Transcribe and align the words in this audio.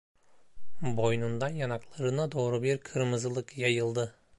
Boynundan 0.83 1.49
yanaklarına 1.55 2.31
doğru 2.31 2.63
bir 2.63 2.77
kırmızılık 2.77 3.57
yayıldı. 3.57 4.15